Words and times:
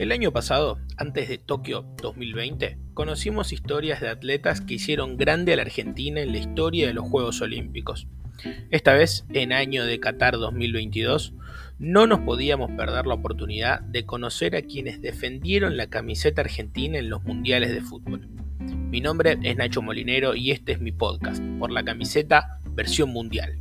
El 0.00 0.12
año 0.12 0.32
pasado, 0.32 0.78
antes 0.96 1.28
de 1.28 1.36
Tokio 1.36 1.84
2020, 2.00 2.78
conocimos 2.94 3.52
historias 3.52 4.00
de 4.00 4.08
atletas 4.08 4.62
que 4.62 4.72
hicieron 4.72 5.18
grande 5.18 5.52
a 5.52 5.56
la 5.56 5.62
Argentina 5.62 6.22
en 6.22 6.32
la 6.32 6.38
historia 6.38 6.86
de 6.86 6.94
los 6.94 7.06
Juegos 7.06 7.42
Olímpicos. 7.42 8.06
Esta 8.70 8.94
vez, 8.94 9.26
en 9.28 9.52
año 9.52 9.84
de 9.84 10.00
Qatar 10.00 10.38
2022, 10.38 11.34
no 11.78 12.06
nos 12.06 12.20
podíamos 12.20 12.70
perder 12.70 13.06
la 13.06 13.12
oportunidad 13.12 13.82
de 13.82 14.06
conocer 14.06 14.56
a 14.56 14.62
quienes 14.62 15.02
defendieron 15.02 15.76
la 15.76 15.90
camiseta 15.90 16.40
argentina 16.40 16.96
en 16.96 17.10
los 17.10 17.22
mundiales 17.22 17.70
de 17.70 17.82
fútbol. 17.82 18.26
Mi 18.88 19.02
nombre 19.02 19.38
es 19.42 19.56
Nacho 19.58 19.82
Molinero 19.82 20.34
y 20.34 20.50
este 20.50 20.72
es 20.72 20.80
mi 20.80 20.92
podcast, 20.92 21.42
por 21.58 21.70
la 21.70 21.84
camiseta 21.84 22.58
versión 22.70 23.10
mundial. 23.10 23.58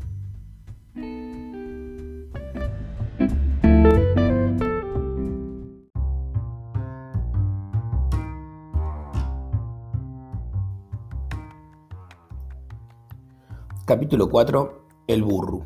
Capítulo 13.89 14.29
4. 14.29 14.86
El 15.07 15.24
burro. 15.24 15.64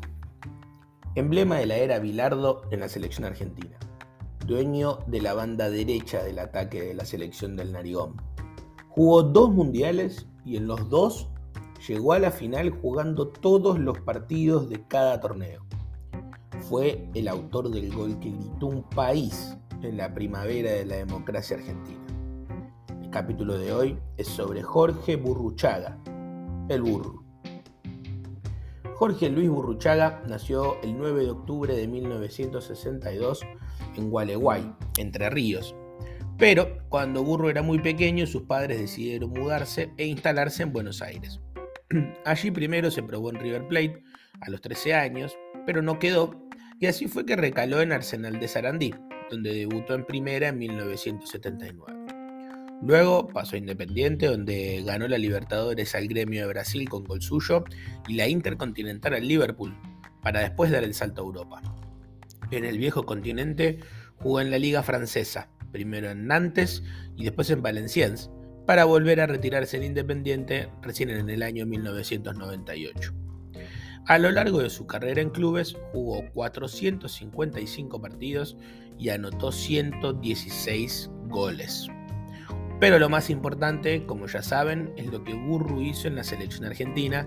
Emblema 1.14 1.56
de 1.56 1.66
la 1.66 1.76
era 1.76 1.98
Bilardo 1.98 2.62
en 2.70 2.80
la 2.80 2.88
selección 2.88 3.26
argentina. 3.26 3.76
Dueño 4.46 5.00
de 5.06 5.20
la 5.20 5.34
banda 5.34 5.68
derecha 5.68 6.22
del 6.22 6.38
ataque 6.38 6.80
de 6.80 6.94
la 6.94 7.04
selección 7.04 7.54
del 7.54 7.72
Narigón. 7.72 8.16
Jugó 8.88 9.24
dos 9.24 9.50
mundiales 9.50 10.26
y 10.42 10.56
en 10.56 10.66
los 10.66 10.88
dos 10.88 11.28
llegó 11.86 12.14
a 12.14 12.18
la 12.18 12.30
final 12.30 12.70
jugando 12.70 13.28
todos 13.28 13.78
los 13.78 14.00
partidos 14.00 14.70
de 14.70 14.82
cada 14.88 15.20
torneo. 15.20 15.60
Fue 16.60 17.06
el 17.12 17.28
autor 17.28 17.68
del 17.68 17.94
gol 17.94 18.18
que 18.20 18.30
gritó 18.30 18.68
un 18.68 18.84
país 18.84 19.54
en 19.82 19.98
la 19.98 20.14
primavera 20.14 20.70
de 20.70 20.86
la 20.86 20.96
democracia 20.96 21.58
argentina. 21.58 22.06
El 23.02 23.10
capítulo 23.10 23.58
de 23.58 23.74
hoy 23.74 23.98
es 24.16 24.28
sobre 24.28 24.62
Jorge 24.62 25.16
Burruchaga, 25.16 25.98
el 26.70 26.80
burro. 26.80 27.23
Jorge 29.04 29.28
Luis 29.28 29.50
Burruchaga 29.50 30.22
nació 30.26 30.80
el 30.82 30.96
9 30.96 31.24
de 31.24 31.30
octubre 31.30 31.76
de 31.76 31.86
1962 31.86 33.42
en 33.98 34.08
Gualeguay, 34.08 34.72
Entre 34.96 35.28
Ríos. 35.28 35.76
Pero 36.38 36.78
cuando 36.88 37.22
Burro 37.22 37.50
era 37.50 37.60
muy 37.60 37.80
pequeño, 37.80 38.26
sus 38.26 38.44
padres 38.44 38.78
decidieron 38.78 39.28
mudarse 39.28 39.92
e 39.98 40.06
instalarse 40.06 40.62
en 40.62 40.72
Buenos 40.72 41.02
Aires. 41.02 41.38
Allí 42.24 42.50
primero 42.50 42.90
se 42.90 43.02
probó 43.02 43.28
en 43.28 43.40
River 43.40 43.68
Plate 43.68 44.02
a 44.40 44.48
los 44.48 44.62
13 44.62 44.94
años, 44.94 45.36
pero 45.66 45.82
no 45.82 45.98
quedó, 45.98 46.48
y 46.80 46.86
así 46.86 47.06
fue 47.06 47.26
que 47.26 47.36
recaló 47.36 47.82
en 47.82 47.92
Arsenal 47.92 48.40
de 48.40 48.48
Sarandí, 48.48 48.94
donde 49.30 49.52
debutó 49.52 49.92
en 49.92 50.06
primera 50.06 50.48
en 50.48 50.56
1979. 50.56 52.03
Luego 52.84 53.28
pasó 53.28 53.56
a 53.56 53.58
Independiente, 53.58 54.26
donde 54.26 54.82
ganó 54.84 55.08
la 55.08 55.16
Libertadores 55.16 55.94
al 55.94 56.06
Gremio 56.06 56.42
de 56.42 56.48
Brasil 56.48 56.86
con 56.86 57.04
gol 57.04 57.22
suyo 57.22 57.64
y 58.06 58.14
la 58.14 58.28
Intercontinental 58.28 59.14
al 59.14 59.26
Liverpool, 59.26 59.74
para 60.22 60.40
después 60.40 60.70
dar 60.70 60.84
el 60.84 60.92
salto 60.92 61.22
a 61.22 61.24
Europa. 61.24 61.62
En 62.50 62.66
el 62.66 62.76
viejo 62.76 63.06
continente 63.06 63.78
jugó 64.16 64.42
en 64.42 64.50
la 64.50 64.58
Liga 64.58 64.82
Francesa, 64.82 65.48
primero 65.72 66.10
en 66.10 66.26
Nantes 66.26 66.82
y 67.16 67.24
después 67.24 67.48
en 67.48 67.62
Valenciennes, 67.62 68.30
para 68.66 68.84
volver 68.84 69.20
a 69.22 69.26
retirarse 69.26 69.78
en 69.78 69.84
Independiente 69.84 70.68
recién 70.82 71.08
en 71.08 71.30
el 71.30 71.42
año 71.42 71.64
1998. 71.64 73.14
A 74.06 74.18
lo 74.18 74.30
largo 74.30 74.60
de 74.60 74.68
su 74.68 74.86
carrera 74.86 75.22
en 75.22 75.30
clubes 75.30 75.74
jugó 75.92 76.22
455 76.34 78.02
partidos 78.02 78.58
y 78.98 79.08
anotó 79.08 79.52
116 79.52 81.10
goles. 81.28 81.88
Pero 82.80 82.98
lo 82.98 83.08
más 83.08 83.30
importante, 83.30 84.04
como 84.04 84.26
ya 84.26 84.42
saben, 84.42 84.92
es 84.96 85.06
lo 85.06 85.22
que 85.24 85.34
Burru 85.34 85.80
hizo 85.80 86.08
en 86.08 86.16
la 86.16 86.24
selección 86.24 86.64
argentina 86.64 87.24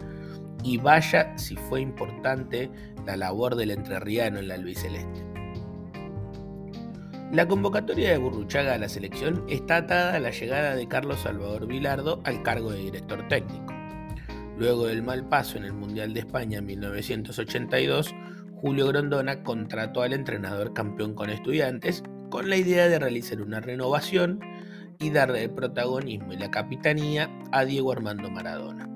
y 0.64 0.78
vaya 0.78 1.38
si 1.38 1.56
fue 1.56 1.82
importante 1.82 2.70
la 3.06 3.16
labor 3.16 3.56
del 3.56 3.72
entrerriano 3.72 4.40
en 4.40 4.50
la 4.50 4.56
albiceleste. 4.56 5.24
La 7.32 7.48
convocatoria 7.48 8.12
de 8.12 8.18
Burruchaga 8.18 8.74
a 8.74 8.78
la 8.78 8.88
selección 8.88 9.44
está 9.50 9.78
atada 9.78 10.16
a 10.16 10.20
la 10.20 10.32
llegada 10.32 10.76
de 10.76 10.88
Carlos 10.88 11.20
Salvador 11.20 11.68
Vilardo 11.68 12.22
al 12.24 12.42
cargo 12.42 12.72
de 12.72 12.80
director 12.80 13.28
técnico. 13.28 13.74
Luego 14.58 14.88
del 14.88 15.04
mal 15.04 15.28
paso 15.28 15.58
en 15.58 15.66
el 15.66 15.74
Mundial 15.74 16.14
de 16.14 16.22
España 16.22 16.60
en 16.60 16.66
1982, 16.66 18.16
Julio 18.56 18.88
Grondona 18.88 19.44
contrató 19.44 20.02
al 20.02 20.14
entrenador 20.14 20.74
campeón 20.74 21.14
con 21.14 21.30
estudiantes 21.30 22.02
con 22.30 22.50
la 22.50 22.56
idea 22.56 22.88
de 22.88 22.98
realizar 22.98 23.42
una 23.42 23.60
renovación 23.60 24.40
y 25.00 25.10
darle 25.10 25.44
el 25.44 25.52
protagonismo 25.52 26.34
y 26.34 26.38
la 26.38 26.52
capitanía 26.52 27.30
a 27.52 27.66
Diego 27.66 27.92
Armando 27.92 28.30
Maradona. 28.30 28.90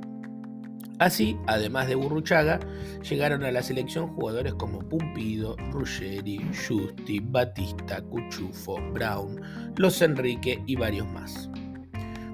Así, 1.00 1.36
además 1.48 1.88
de 1.88 1.96
Burruchaga, 1.96 2.60
llegaron 3.10 3.44
a 3.44 3.52
la 3.52 3.64
selección 3.64 4.08
jugadores 4.16 4.54
como 4.54 4.88
Pumpido, 4.88 5.56
Ruggeri, 5.72 6.40
Justi, 6.54 7.20
Batista, 7.20 8.04
Cuchufo, 8.04 8.80
Brown, 8.94 9.42
Los 9.78 10.00
Enrique 10.04 10.62
y 10.68 10.76
varios 10.76 11.08
más. 11.08 11.50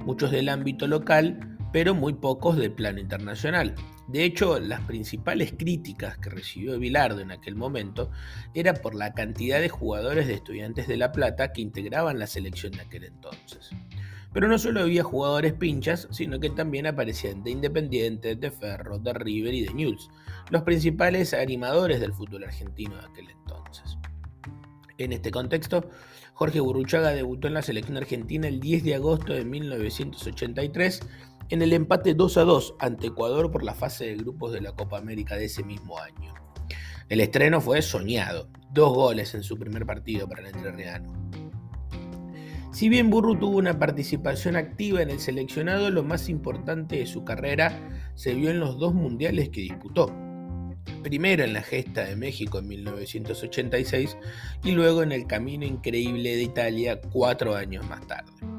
Muchos 0.06 0.32
del 0.32 0.50
ámbito 0.50 0.86
local, 0.86 1.57
pero 1.72 1.94
muy 1.94 2.14
pocos 2.14 2.58
del 2.58 2.72
plano 2.72 3.00
internacional, 3.00 3.76
de 4.08 4.24
hecho, 4.24 4.58
las 4.60 4.80
principales 4.82 5.54
críticas 5.58 6.18
que 6.18 6.30
recibió 6.30 6.80
Bilardo 6.80 7.20
en 7.20 7.32
aquel 7.32 7.56
momento 7.56 8.10
era 8.54 8.74
por 8.74 8.96
la 8.96 9.14
cantidad 9.14 9.60
de 9.60 9.68
jugadores 9.68 10.28
de 10.28 10.34
Estudiantes 10.36 10.88
de 10.88 10.96
La 10.96 11.12
Plata 11.12 11.52
que 11.52 11.62
integraban 11.62 12.18
la 12.18 12.28
selección 12.28 12.72
de 12.72 12.82
aquel 12.82 13.04
entonces. 13.04 13.70
Pero 14.32 14.48
no 14.48 14.58
solo 14.60 14.82
había 14.82 15.04
jugadores 15.04 15.54
pinchas, 15.54 16.08
sino 16.12 16.40
que 16.40 16.50
también 16.50 16.88
aparecían 16.88 17.44
de 17.44 17.52
Independiente, 17.52 18.38
de 18.38 18.50
Ferro, 18.50 18.98
de 18.98 19.14
River 19.14 19.54
y 19.54 19.66
de 19.66 19.74
News, 19.74 20.10
los 20.52 20.64
principales 20.64 21.34
animadores 21.34 22.00
del 22.00 22.14
fútbol 22.14 22.46
argentino 22.46 22.96
de 22.96 23.06
aquel 23.08 23.30
entonces. 23.30 23.98
En 24.98 25.12
este 25.12 25.32
contexto, 25.32 25.90
Jorge 26.34 26.62
Burruchaga 26.62 27.10
debutó 27.12 27.48
en 27.48 27.56
la 27.56 27.62
selección 27.62 27.98
argentina 27.98 28.48
el 28.48 28.62
10 28.62 28.84
de 28.86 28.96
agosto 28.96 29.34
de 29.34 29.44
1983 29.44 31.02
en 31.50 31.62
el 31.62 31.74
empate 31.74 32.14
2 32.14 32.38
a 32.38 32.44
2 32.44 32.76
ante 32.80 33.08
Ecuador 33.08 33.52
por 33.52 33.64
la 33.64 33.74
fase 33.74 34.06
de 34.06 34.16
grupos 34.16 34.52
de 34.52 34.62
la 34.62 34.74
Copa 34.74 34.98
América 34.98 35.36
de 35.36 35.46
ese 35.46 35.64
mismo 35.64 35.98
año. 36.00 36.34
El 37.10 37.22
estreno 37.22 37.62
fue 37.62 37.82
soñado, 37.82 38.50
dos 38.74 38.94
goles 38.94 39.34
en 39.34 39.44
su 39.44 39.58
primer 39.58 39.86
partido 39.86 40.28
para 40.28 40.42
el 40.42 40.48
entrerriano. 40.48 41.14
Si 42.74 42.90
bien 42.90 43.10
Burru 43.10 43.40
tuvo 43.40 43.58
una 43.58 43.80
participación 43.80 44.56
activa 44.56 45.02
en 45.02 45.10
el 45.10 45.20
seleccionado, 45.20 45.90
lo 45.90 46.04
más 46.04 46.28
importante 46.28 46.98
de 46.98 47.08
su 47.08 47.24
carrera 47.24 47.80
se 48.16 48.36
vio 48.36 48.52
en 48.52 48.60
los 48.60 48.78
dos 48.78 48.94
mundiales 48.94 49.50
que 49.50 49.62
disputó. 49.62 50.14
Primero 51.02 51.44
en 51.44 51.54
la 51.54 51.62
gesta 51.62 52.04
de 52.04 52.16
México 52.16 52.60
en 52.60 52.68
1986 52.68 54.18
y 54.64 54.72
luego 54.72 55.02
en 55.02 55.14
el 55.14 55.26
camino 55.28 55.66
increíble 55.66 56.36
de 56.36 56.44
Italia 56.44 57.00
cuatro 57.12 57.56
años 57.56 57.88
más 57.88 58.06
tarde. 58.06 58.57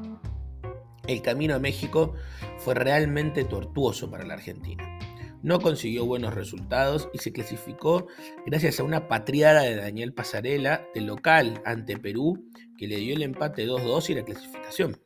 El 1.09 1.23
camino 1.23 1.55
a 1.55 1.59
México 1.59 2.13
fue 2.59 2.75
realmente 2.75 3.43
tortuoso 3.43 4.11
para 4.11 4.27
la 4.27 4.35
Argentina. 4.35 4.99
No 5.41 5.59
consiguió 5.59 6.05
buenos 6.05 6.35
resultados 6.35 7.09
y 7.13 7.17
se 7.17 7.33
clasificó 7.33 8.05
gracias 8.45 8.79
a 8.79 8.83
una 8.83 9.07
patriada 9.07 9.63
de 9.63 9.75
Daniel 9.75 10.13
Pasarela 10.13 10.85
de 10.93 11.01
local 11.01 11.63
ante 11.65 11.97
Perú 11.97 12.45
que 12.77 12.87
le 12.87 12.97
dio 12.97 13.15
el 13.15 13.23
empate 13.23 13.67
2-2 13.67 14.11
y 14.11 14.13
la 14.13 14.23
clasificación. 14.23 15.01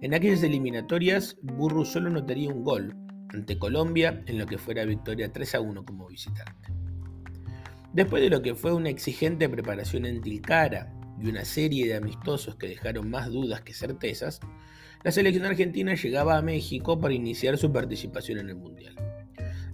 En 0.00 0.14
aquellas 0.14 0.44
eliminatorias, 0.44 1.36
Burru 1.42 1.84
solo 1.84 2.08
notaría 2.08 2.48
un 2.48 2.62
gol 2.62 2.94
ante 3.34 3.58
Colombia 3.58 4.22
en 4.26 4.38
lo 4.38 4.46
que 4.46 4.58
fuera 4.58 4.84
victoria 4.84 5.32
3-1 5.32 5.84
como 5.84 6.06
visitante. 6.06 6.72
Después 7.92 8.22
de 8.22 8.30
lo 8.30 8.42
que 8.42 8.54
fue 8.54 8.72
una 8.72 8.90
exigente 8.90 9.48
preparación 9.48 10.06
en 10.06 10.20
Tilcara 10.20 10.94
y 11.20 11.28
una 11.28 11.44
serie 11.44 11.88
de 11.88 11.96
amistosos 11.96 12.54
que 12.54 12.68
dejaron 12.68 13.10
más 13.10 13.28
dudas 13.28 13.62
que 13.62 13.74
certezas, 13.74 14.38
la 15.04 15.12
selección 15.12 15.44
argentina 15.44 15.94
llegaba 15.94 16.36
a 16.36 16.42
México 16.42 16.98
para 16.98 17.14
iniciar 17.14 17.56
su 17.58 17.72
participación 17.72 18.38
en 18.38 18.48
el 18.48 18.56
Mundial. 18.56 18.94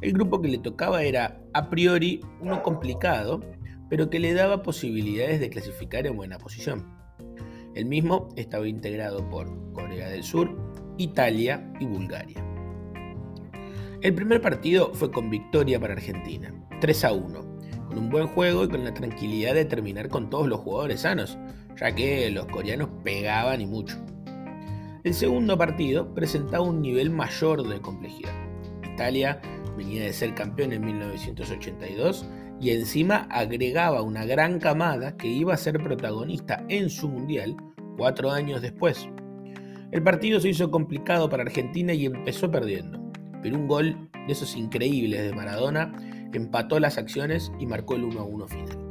El 0.01 0.13
grupo 0.13 0.43
que 0.43 0.49
le 0.49 0.59
tocaba 0.59 1.05
era, 1.05 1.41
a 1.55 1.71
priori, 1.71 2.21
uno 2.41 2.63
complicado, 2.63 3.41
pero 3.89 4.11
que 4.11 4.19
le 4.19 4.35
daba 4.35 4.63
posibilidades 4.63 5.39
de 5.41 5.49
clasificar 5.49 6.07
en 6.07 6.17
buena 6.17 6.39
posición. 6.39 6.87
El 7.75 7.87
mismo 7.87 8.29
estaba 8.37 8.67
integrado 8.69 9.29
por 9.31 9.73
Corea 9.73 10.09
del 10.09 10.25
Sur, 10.25 10.57
Italia 10.99 11.73
y 11.81 11.87
Bulgaria. 11.87 12.45
El 14.03 14.15
primer 14.15 14.41
partido 14.41 14.93
fue 14.93 15.13
con 15.13 15.31
victoria 15.31 15.79
para 15.79 15.95
Argentina, 15.95 16.53
3 16.81 17.05
a 17.05 17.13
1, 17.13 17.59
con 17.87 17.99
un 17.99 18.11
buen 18.11 18.27
juego 18.27 18.65
y 18.65 18.69
con 18.69 18.85
la 18.85 18.93
tranquilidad 18.93 19.55
de 19.55 19.65
terminar 19.65 20.09
con 20.09 20.29
todos 20.29 20.49
los 20.49 20.61
jugadores 20.61 21.03
sanos, 21.03 21.39
ya 21.81 21.95
que 21.95 22.29
los 22.31 22.47
coreanos 22.47 22.89
pegaban 23.05 23.61
y 23.61 23.67
mucho. 23.67 24.05
El 25.05 25.15
segundo 25.15 25.59
partido 25.59 26.15
presentaba 26.15 26.63
un 26.63 26.81
nivel 26.81 27.11
mayor 27.11 27.67
de 27.67 27.81
complejidad. 27.81 28.33
Italia 28.95 29.41
venía 29.77 30.05
de 30.05 30.13
ser 30.13 30.33
campeón 30.33 30.73
en 30.73 30.85
1982 30.85 32.25
y 32.61 32.71
encima 32.71 33.27
agregaba 33.29 34.03
una 34.03 34.25
gran 34.25 34.61
camada 34.61 35.17
que 35.17 35.27
iba 35.27 35.55
a 35.55 35.57
ser 35.57 35.83
protagonista 35.83 36.65
en 36.69 36.89
su 36.89 37.09
mundial 37.09 37.57
cuatro 37.97 38.31
años 38.31 38.63
después. 38.63 39.09
El 39.91 40.05
partido 40.05 40.39
se 40.39 40.51
hizo 40.51 40.71
complicado 40.71 41.29
para 41.29 41.43
Argentina 41.43 41.93
y 41.93 42.07
empezó 42.07 42.49
perdiendo, 42.49 43.01
pero 43.43 43.57
un 43.57 43.67
gol 43.67 44.09
de 44.29 44.33
esos 44.33 44.57
increíbles 44.57 45.23
de 45.23 45.35
Maradona 45.35 45.93
empató 46.33 46.79
las 46.79 46.97
acciones 46.97 47.51
y 47.59 47.67
marcó 47.67 47.97
el 47.97 48.05
1 48.05 48.21
a 48.21 48.25
1 48.25 48.47
final. 48.47 48.82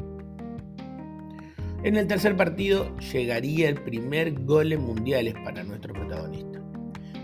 En 1.84 1.98
el 1.98 2.08
tercer 2.08 2.38
partido 2.38 2.96
llegaría 3.00 3.68
el 3.68 3.82
primer 3.82 4.46
gol 4.46 4.72
en 4.72 4.82
mundiales 4.82 5.34
para 5.44 5.64
nuestro 5.64 5.94
protagonista. 5.94 6.62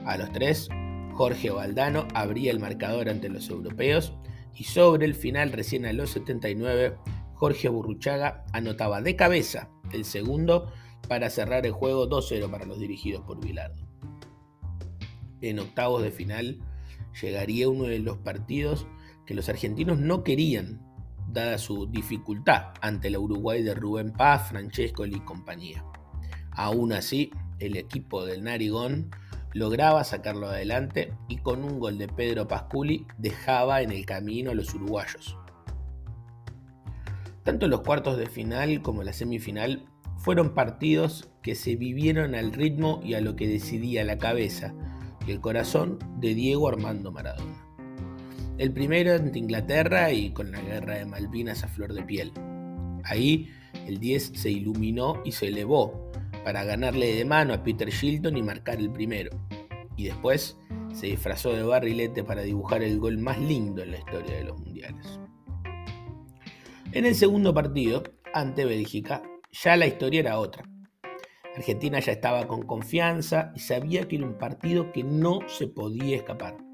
A 0.04 0.18
los 0.18 0.32
tres, 0.32 0.68
Jorge 1.14 1.52
Valdano 1.52 2.08
abría 2.16 2.50
el 2.50 2.60
marcador 2.60 3.08
ante 3.08 3.30
los 3.30 3.52
europeos 3.52 4.14
y 4.56 4.64
sobre 4.64 5.06
el 5.06 5.14
final, 5.14 5.52
recién 5.52 5.86
a 5.86 5.94
los 5.94 6.10
79, 6.10 6.96
Jorge 7.36 7.70
Burruchaga 7.70 8.46
anotaba 8.52 9.00
de 9.02 9.16
cabeza 9.16 9.70
el 9.92 10.06
segundo 10.06 10.72
para 11.08 11.30
cerrar 11.30 11.68
el 11.68 11.72
juego 11.72 12.10
2-0 12.10 12.50
para 12.50 12.66
los 12.66 12.80
dirigidos 12.80 13.22
por 13.26 13.40
Bilardo. 13.40 13.86
En 15.40 15.60
octavos 15.60 16.02
de 16.02 16.10
final 16.10 16.58
llegaría 17.22 17.70
uno 17.70 17.84
de 17.84 18.00
los 18.00 18.18
partidos 18.18 18.88
que 19.28 19.36
los 19.36 19.50
argentinos 19.50 20.00
no 20.00 20.24
querían, 20.24 20.82
dada 21.28 21.58
su 21.58 21.88
dificultad 21.88 22.74
ante 22.82 23.10
la 23.10 23.20
Uruguay 23.20 23.64
de 23.64 23.74
Rubén 23.74 24.12
Paz, 24.12 24.50
Francesco 24.50 25.06
y 25.06 25.20
compañía. 25.20 25.84
Aún 26.52 26.94
así, 26.94 27.32
el 27.60 27.78
equipo 27.78 28.26
del 28.26 28.44
Narigón 28.44 29.12
lograba 29.54 30.04
sacarlo 30.04 30.48
adelante 30.48 31.14
y 31.28 31.38
con 31.38 31.64
un 31.64 31.80
gol 31.80 31.98
de 31.98 32.08
Pedro 32.08 32.48
Pasculi 32.48 33.06
dejaba 33.18 33.82
en 33.82 33.92
el 33.92 34.06
camino 34.06 34.52
a 34.52 34.56
los 34.56 34.74
uruguayos. 34.74 35.38
Tanto 37.44 37.68
los 37.68 37.82
cuartos 37.82 38.18
de 38.18 38.28
final 38.28 38.82
como 38.82 39.04
la 39.04 39.14
semifinal 39.14 39.86
fueron 40.18 40.54
partidos 40.54 41.30
que 41.42 41.56
se 41.56 41.76
vivieron 41.76 42.36
al 42.36 42.52
ritmo 42.52 43.00
y 43.04 43.14
a 43.14 43.22
lo 43.22 43.36
que 43.36 43.48
decidía 43.48 44.04
la 44.04 44.18
cabeza 44.18 44.74
y 45.26 45.32
el 45.32 45.40
corazón 45.40 46.00
de 46.20 46.34
Diego 46.34 46.68
Armando 46.68 47.12
Maradona. 47.12 47.67
El 48.58 48.72
primero 48.72 49.14
ante 49.14 49.38
Inglaterra 49.38 50.12
y 50.12 50.32
con 50.32 50.52
la 50.52 50.60
guerra 50.60 50.96
de 50.96 51.06
Malvinas 51.06 51.64
a 51.64 51.68
flor 51.68 51.94
de 51.94 52.02
piel. 52.02 52.32
Ahí 53.04 53.52
el 53.86 54.00
10 54.00 54.32
se 54.34 54.50
iluminó 54.50 55.22
y 55.24 55.32
se 55.32 55.50
elevó 55.50 56.12
para 56.44 56.64
ganarle 56.64 57.14
de 57.14 57.24
mano 57.24 57.54
a 57.54 57.62
Peter 57.62 57.92
Shilton 57.92 58.36
y 58.36 58.42
marcar 58.42 58.80
el 58.80 58.90
primero. 58.90 59.30
Y 59.96 60.06
después 60.06 60.58
se 60.92 61.06
disfrazó 61.06 61.54
de 61.54 61.62
barrilete 61.62 62.24
para 62.24 62.42
dibujar 62.42 62.82
el 62.82 62.98
gol 62.98 63.20
más 63.20 63.40
lindo 63.40 63.84
en 63.84 63.92
la 63.92 64.00
historia 64.00 64.38
de 64.38 64.46
los 64.46 64.60
mundiales. 64.60 65.20
En 66.94 67.06
el 67.06 67.14
segundo 67.14 67.54
partido, 67.54 68.02
ante 68.34 68.66
Bélgica, 68.66 69.22
ya 69.52 69.78
la 69.78 69.86
historia 69.86 70.22
era 70.22 70.40
otra. 70.40 70.64
Argentina 71.56 72.00
ya 72.00 72.12
estaba 72.12 72.48
con 72.48 72.64
confianza 72.64 73.52
y 73.56 73.60
sabía 73.60 74.08
que 74.08 74.16
era 74.16 74.26
un 74.26 74.40
partido 74.40 74.92
que 74.92 75.04
no 75.04 75.42
se 75.48 75.68
podía 75.68 76.16
escapar 76.16 76.67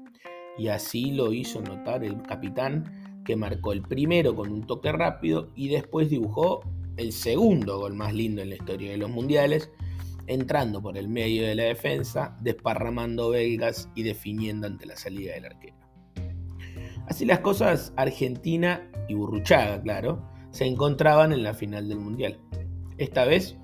y 0.56 0.68
así 0.68 1.12
lo 1.12 1.32
hizo 1.32 1.60
notar 1.60 2.04
el 2.04 2.22
capitán 2.22 3.22
que 3.24 3.36
marcó 3.36 3.72
el 3.72 3.82
primero 3.82 4.34
con 4.34 4.52
un 4.52 4.66
toque 4.66 4.92
rápido 4.92 5.50
y 5.54 5.68
después 5.68 6.10
dibujó 6.10 6.60
el 6.96 7.12
segundo 7.12 7.78
gol 7.78 7.94
más 7.94 8.14
lindo 8.14 8.42
en 8.42 8.50
la 8.50 8.56
historia 8.56 8.90
de 8.92 8.98
los 8.98 9.10
mundiales, 9.10 9.70
entrando 10.26 10.80
por 10.80 10.96
el 10.96 11.08
medio 11.08 11.46
de 11.46 11.54
la 11.54 11.64
defensa, 11.64 12.36
desparramando 12.40 13.30
belgas 13.30 13.88
y 13.94 14.02
definiendo 14.02 14.66
ante 14.66 14.86
la 14.86 14.96
salida 14.96 15.34
del 15.34 15.46
arquero. 15.46 15.76
Así 17.06 17.24
las 17.24 17.40
cosas, 17.40 17.92
Argentina 17.96 18.90
y 19.08 19.14
Burruchaga, 19.14 19.82
claro, 19.82 20.22
se 20.50 20.66
encontraban 20.66 21.32
en 21.32 21.42
la 21.42 21.52
final 21.52 21.88
del 21.88 21.98
mundial. 21.98 22.38
Esta 22.96 23.24
vez 23.24 23.56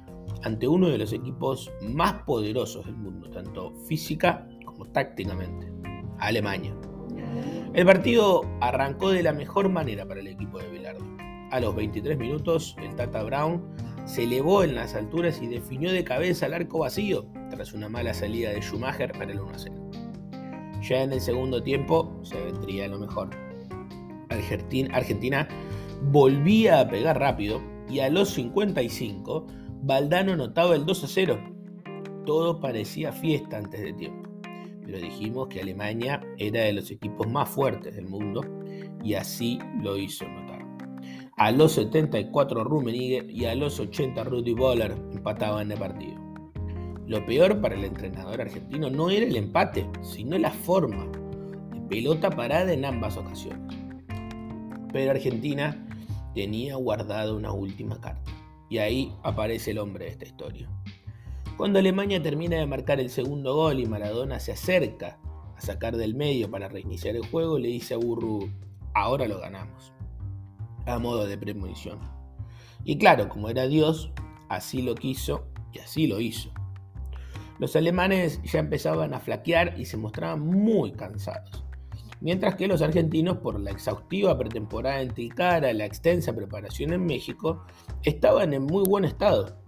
ante 0.43 0.67
uno 0.67 0.89
de 0.89 0.99
los 0.99 1.13
equipos 1.13 1.71
más 1.83 2.23
poderosos 2.25 2.85
del 2.87 2.97
mundo, 2.97 3.31
tanto 3.31 3.73
física 3.87 4.49
como 4.65 4.87
tácticamente. 4.87 5.80
Alemania. 6.20 6.75
El 7.72 7.87
partido 7.87 8.43
arrancó 8.61 9.11
de 9.11 9.22
la 9.22 9.32
mejor 9.32 9.69
manera 9.69 10.05
para 10.06 10.20
el 10.20 10.26
equipo 10.26 10.58
de 10.58 10.69
Bilardo. 10.69 11.05
A 11.52 11.61
los 11.61 11.75
23 11.76 12.19
minutos, 12.19 12.76
el 12.82 12.94
Tata 12.96 13.22
Brown 13.22 13.62
se 14.06 14.25
elevó 14.25 14.64
en 14.64 14.75
las 14.75 14.94
alturas 14.94 15.40
y 15.40 15.46
definió 15.46 15.93
de 15.93 16.02
cabeza 16.02 16.46
el 16.46 16.55
arco 16.55 16.81
vacío 16.81 17.26
tras 17.50 17.72
una 17.72 17.88
mala 17.88 18.12
salida 18.12 18.50
de 18.50 18.61
Schumacher 18.61 19.12
para 19.12 19.31
el 19.31 19.38
1-0. 19.38 20.81
Ya 20.82 21.02
en 21.02 21.12
el 21.12 21.20
segundo 21.20 21.62
tiempo 21.62 22.19
se 22.22 22.40
vendría 22.40 22.88
lo 22.88 22.99
mejor. 22.99 23.31
Argentina 24.93 25.46
volvía 26.11 26.81
a 26.81 26.88
pegar 26.88 27.20
rápido 27.20 27.61
y 27.88 28.00
a 28.00 28.08
los 28.08 28.31
55 28.31 29.46
Valdano 29.82 30.37
notaba 30.37 30.75
el 30.75 30.87
2-0. 30.87 32.25
Todo 32.26 32.61
parecía 32.61 33.12
fiesta 33.12 33.58
antes 33.58 33.81
de 33.81 33.93
tiempo 33.93 34.30
pero 34.91 35.05
dijimos 35.05 35.47
que 35.47 35.61
Alemania 35.61 36.21
era 36.37 36.63
de 36.63 36.73
los 36.73 36.91
equipos 36.91 37.29
más 37.29 37.49
fuertes 37.49 37.95
del 37.95 38.09
mundo 38.09 38.43
y 39.05 39.15
así 39.15 39.61
lo 39.81 39.97
hizo 39.97 40.29
notar. 40.29 40.67
A 41.37 41.53
los 41.53 41.73
74 41.73 42.65
Rummenigge 42.65 43.25
y 43.31 43.45
a 43.45 43.55
los 43.55 43.79
80 43.79 44.25
Rudy 44.25 44.53
Boller 44.53 44.97
empataban 45.13 45.71
el 45.71 45.79
partido. 45.79 46.19
Lo 47.07 47.25
peor 47.25 47.61
para 47.61 47.77
el 47.77 47.85
entrenador 47.85 48.41
argentino 48.41 48.91
no 48.91 49.11
era 49.11 49.25
el 49.25 49.37
empate, 49.37 49.89
sino 50.03 50.37
la 50.39 50.51
forma 50.51 51.07
de 51.73 51.81
pelota 51.83 52.29
parada 52.29 52.73
en 52.73 52.85
ambas 52.85 53.17
ocasiones. 53.17 53.73
Pero 54.93 55.13
Argentina 55.13 55.87
tenía 56.35 56.75
guardada 56.75 57.33
una 57.33 57.53
última 57.53 58.01
carta. 58.01 58.33
Y 58.69 58.79
ahí 58.79 59.13
aparece 59.23 59.71
el 59.71 59.79
hombre 59.79 60.07
de 60.07 60.11
esta 60.11 60.25
historia. 60.25 60.69
Cuando 61.61 61.79
Alemania 61.79 62.23
termina 62.23 62.57
de 62.57 62.65
marcar 62.65 63.01
el 63.01 63.11
segundo 63.11 63.55
gol 63.55 63.81
y 63.81 63.85
Maradona 63.85 64.41
se 64.41 64.53
acerca 64.53 65.19
a 65.59 65.61
sacar 65.61 65.95
del 65.99 66.15
medio 66.15 66.51
para 66.51 66.71
reiniciar 66.71 67.17
el 67.17 67.27
juego, 67.27 67.59
le 67.59 67.69
dice 67.69 67.93
a 67.93 67.99
Burru, 67.99 68.49
ahora 68.95 69.29
lo 69.29 69.39
ganamos, 69.41 69.93
a 70.87 70.99
modo 70.99 71.27
de 71.27 71.37
premonición. 71.37 71.99
Y 72.83 72.97
claro, 72.97 73.29
como 73.29 73.51
era 73.51 73.67
Dios, 73.67 74.11
así 74.49 74.81
lo 74.81 74.95
quiso 74.95 75.49
y 75.75 75.81
así 75.81 76.07
lo 76.07 76.19
hizo. 76.19 76.51
Los 77.59 77.77
alemanes 77.77 78.41
ya 78.43 78.61
empezaban 78.61 79.13
a 79.13 79.21
flaquear 79.21 79.79
y 79.79 79.85
se 79.85 79.99
mostraban 79.99 80.41
muy 80.41 80.93
cansados, 80.93 81.63
mientras 82.23 82.55
que 82.55 82.69
los 82.69 82.81
argentinos, 82.81 83.37
por 83.37 83.61
la 83.61 83.71
exhaustiva 83.71 84.39
pretemporada 84.39 85.03
en 85.03 85.13
Tilcara, 85.13 85.75
la 85.75 85.85
extensa 85.85 86.35
preparación 86.35 86.95
en 86.95 87.05
México, 87.05 87.67
estaban 88.03 88.55
en 88.55 88.65
muy 88.65 88.82
buen 88.84 89.05
estado 89.05 89.61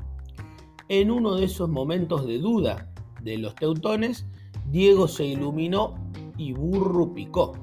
en 1.01 1.11
uno 1.11 1.37
de 1.37 1.47
esos 1.47 1.71
momentos 1.71 2.27
de 2.27 2.37
duda 2.37 2.87
de 3.23 3.39
los 3.39 3.55
teutones, 3.55 4.27
Diego 4.71 5.09
se 5.09 5.25
iluminó 5.25 5.95
y 6.37 6.53
Burro 6.53 7.15
picó. 7.15 7.55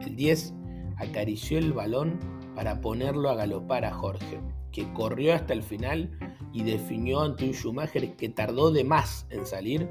El 0.00 0.14
10 0.14 0.54
acarició 0.96 1.58
el 1.58 1.72
balón 1.72 2.20
para 2.54 2.80
ponerlo 2.80 3.30
a 3.30 3.34
galopar 3.34 3.84
a 3.84 3.92
Jorge, 3.92 4.38
que 4.70 4.92
corrió 4.92 5.34
hasta 5.34 5.54
el 5.54 5.64
final 5.64 6.16
y 6.52 6.62
definió 6.62 7.22
ante 7.22 7.46
un 7.46 7.52
Schumacher 7.52 8.14
que 8.14 8.28
tardó 8.28 8.70
de 8.70 8.84
más 8.84 9.26
en 9.30 9.44
salir 9.44 9.90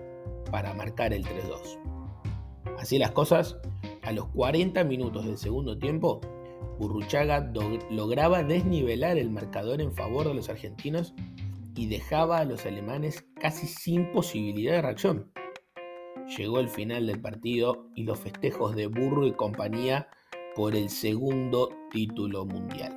para 0.49 0.73
marcar 0.73 1.13
el 1.13 1.25
3-2. 1.25 1.77
Así 2.79 2.97
las 2.97 3.11
cosas, 3.11 3.57
a 4.01 4.13
los 4.13 4.27
40 4.27 4.81
minutos 4.85 5.25
del 5.25 5.37
segundo 5.37 5.77
tiempo, 5.77 6.21
Burruchaga 6.79 7.51
lograba 7.89 8.43
desnivelar 8.43 9.17
el 9.17 9.29
marcador 9.29 9.81
en 9.81 9.91
favor 9.91 10.29
de 10.29 10.35
los 10.35 10.47
argentinos 10.47 11.13
y 11.75 11.87
dejaba 11.87 12.39
a 12.39 12.45
los 12.45 12.65
alemanes 12.65 13.25
casi 13.39 13.67
sin 13.67 14.11
posibilidad 14.11 14.73
de 14.73 14.81
reacción. 14.81 15.31
Llegó 16.37 16.59
el 16.59 16.69
final 16.69 17.07
del 17.07 17.21
partido 17.21 17.87
y 17.95 18.03
los 18.03 18.19
festejos 18.19 18.75
de 18.75 18.87
Burro 18.87 19.27
y 19.27 19.33
compañía 19.33 20.07
por 20.55 20.75
el 20.75 20.89
segundo 20.89 21.69
título 21.91 22.45
mundial, 22.45 22.93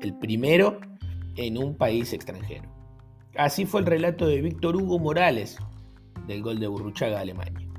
el 0.00 0.16
primero 0.18 0.80
en 1.36 1.58
un 1.58 1.76
país 1.76 2.12
extranjero. 2.12 2.70
Así 3.36 3.66
fue 3.66 3.80
el 3.80 3.86
relato 3.86 4.26
de 4.26 4.42
Víctor 4.42 4.76
Hugo 4.76 4.98
Morales 4.98 5.58
del 6.26 6.42
gol 6.42 6.60
de 6.60 6.66
Burruchaga 6.66 7.18
a 7.18 7.22
Alemania. 7.22 7.71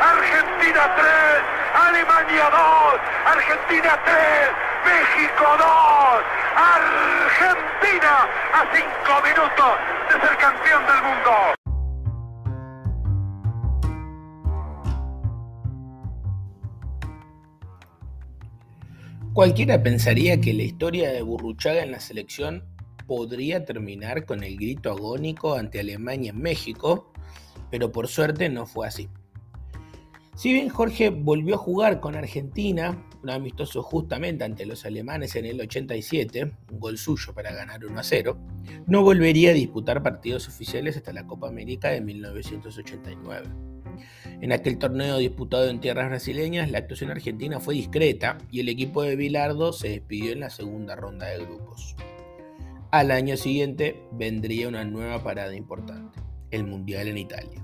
Argentina 0.00 0.94
3, 0.96 1.06
Alemania 1.74 2.50
2, 2.50 3.00
Argentina 3.26 3.98
3, 4.04 4.14
México 4.84 5.44
2. 5.58 6.38
Argentina 6.58 8.14
a 8.52 8.66
5 8.74 8.86
minutos 9.22 9.72
de 10.08 10.14
ser 10.26 10.36
campeón 10.38 10.82
del 10.86 11.00
mundo. 11.06 11.30
Cualquiera 19.32 19.82
pensaría 19.84 20.40
que 20.40 20.52
la 20.52 20.62
historia 20.64 21.12
de 21.12 21.22
Burruchaga 21.22 21.84
en 21.84 21.92
la 21.92 22.00
selección 22.00 22.64
podría 23.06 23.64
terminar 23.64 24.24
con 24.24 24.42
el 24.42 24.56
grito 24.56 24.90
agónico 24.90 25.54
ante 25.54 25.78
Alemania 25.78 26.30
en 26.30 26.42
México, 26.42 27.12
pero 27.70 27.92
por 27.92 28.08
suerte 28.08 28.48
no 28.48 28.66
fue 28.66 28.86
así. 28.86 29.08
Si 30.34 30.52
bien 30.52 30.68
Jorge 30.68 31.10
volvió 31.10 31.56
a 31.56 31.58
jugar 31.58 31.98
con 31.98 32.14
Argentina, 32.14 33.04
un 33.24 33.30
amistoso 33.30 33.82
justamente 33.82 34.44
ante 34.44 34.66
los 34.66 34.84
alemanes 34.84 35.34
en 35.34 35.46
el 35.46 35.60
87, 35.60 36.52
un 36.70 36.78
gol 36.78 36.96
suyo 36.96 37.34
para 37.34 37.52
ganar 37.52 37.84
1 37.84 37.98
a 37.98 38.04
0, 38.04 38.38
no 38.86 39.02
volvería 39.02 39.50
a 39.50 39.54
disputar 39.54 40.02
partidos 40.02 40.46
oficiales 40.46 40.96
hasta 40.96 41.12
la 41.12 41.26
Copa 41.26 41.48
América 41.48 41.88
de 41.88 42.00
1989. 42.00 43.48
En 44.40 44.52
aquel 44.52 44.78
torneo 44.78 45.18
disputado 45.18 45.68
en 45.68 45.80
tierras 45.80 46.08
brasileñas, 46.08 46.70
la 46.70 46.78
actuación 46.78 47.10
argentina 47.10 47.58
fue 47.58 47.74
discreta 47.74 48.38
y 48.50 48.60
el 48.60 48.68
equipo 48.68 49.02
de 49.02 49.16
Bilardo 49.16 49.72
se 49.72 49.88
despidió 49.88 50.32
en 50.32 50.40
la 50.40 50.50
segunda 50.50 50.94
ronda 50.94 51.26
de 51.26 51.44
grupos. 51.44 51.96
Al 52.92 53.10
año 53.10 53.36
siguiente 53.36 54.00
vendría 54.12 54.68
una 54.68 54.84
nueva 54.84 55.22
parada 55.22 55.54
importante, 55.54 56.20
el 56.50 56.64
Mundial 56.64 57.08
en 57.08 57.18
Italia. 57.18 57.62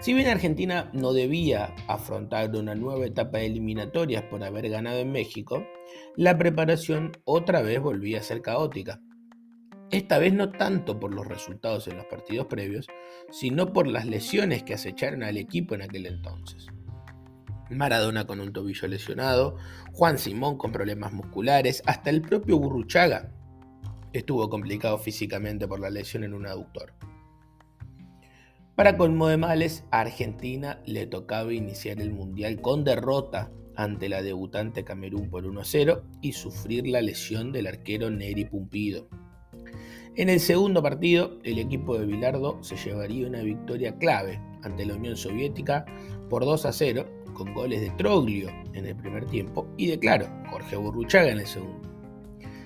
Si 0.00 0.14
bien 0.14 0.26
Argentina 0.26 0.90
no 0.92 1.12
debía 1.12 1.74
afrontar 1.86 2.50
una 2.56 2.74
nueva 2.74 3.06
etapa 3.06 3.38
de 3.38 3.46
eliminatorias 3.46 4.24
por 4.24 4.42
haber 4.42 4.68
ganado 4.68 4.98
en 4.98 5.12
México, 5.12 5.64
la 6.16 6.36
preparación 6.36 7.12
otra 7.24 7.62
vez 7.62 7.80
volvía 7.80 8.18
a 8.18 8.22
ser 8.24 8.42
caótica. 8.42 9.00
Esta 9.92 10.18
vez 10.18 10.32
no 10.32 10.50
tanto 10.50 10.98
por 10.98 11.14
los 11.14 11.28
resultados 11.28 11.86
en 11.86 11.98
los 11.98 12.06
partidos 12.06 12.46
previos, 12.46 12.88
sino 13.30 13.72
por 13.72 13.86
las 13.86 14.04
lesiones 14.06 14.64
que 14.64 14.74
acecharon 14.74 15.22
al 15.22 15.36
equipo 15.36 15.76
en 15.76 15.82
aquel 15.82 16.06
entonces. 16.06 16.66
Maradona 17.70 18.26
con 18.26 18.40
un 18.40 18.52
tobillo 18.52 18.88
lesionado, 18.88 19.56
Juan 19.92 20.18
Simón 20.18 20.58
con 20.58 20.72
problemas 20.72 21.12
musculares, 21.12 21.82
hasta 21.86 22.10
el 22.10 22.22
propio 22.22 22.58
Burruchaga 22.58 23.30
estuvo 24.12 24.50
complicado 24.50 24.98
físicamente 24.98 25.68
por 25.68 25.78
la 25.78 25.90
lesión 25.90 26.24
en 26.24 26.34
un 26.34 26.46
aductor. 26.46 26.92
Para 28.82 28.96
colmo 28.96 29.28
de 29.28 29.36
males, 29.36 29.84
a 29.92 30.00
Argentina 30.00 30.80
le 30.86 31.06
tocaba 31.06 31.52
iniciar 31.52 32.00
el 32.00 32.10
Mundial 32.10 32.60
con 32.60 32.82
derrota 32.82 33.48
ante 33.76 34.08
la 34.08 34.22
debutante 34.22 34.82
Camerún 34.82 35.30
por 35.30 35.44
1-0 35.44 36.02
y 36.20 36.32
sufrir 36.32 36.88
la 36.88 37.00
lesión 37.00 37.52
del 37.52 37.68
arquero 37.68 38.10
Neri 38.10 38.44
Pumpido. 38.44 39.06
En 40.16 40.28
el 40.28 40.40
segundo 40.40 40.82
partido, 40.82 41.38
el 41.44 41.60
equipo 41.60 41.96
de 41.96 42.06
Bilardo 42.06 42.58
se 42.64 42.74
llevaría 42.74 43.28
una 43.28 43.42
victoria 43.42 43.96
clave 43.98 44.40
ante 44.64 44.84
la 44.84 44.94
Unión 44.94 45.16
Soviética 45.16 45.84
por 46.28 46.44
2 46.44 46.66
a 46.66 46.72
0, 46.72 47.06
con 47.34 47.54
goles 47.54 47.82
de 47.82 47.90
Troglio 47.90 48.50
en 48.74 48.84
el 48.86 48.96
primer 48.96 49.26
tiempo 49.26 49.64
y 49.76 49.86
de 49.86 50.00
claro, 50.00 50.26
Jorge 50.50 50.74
Burruchaga 50.74 51.30
en 51.30 51.38
el 51.38 51.46
segundo. 51.46 51.88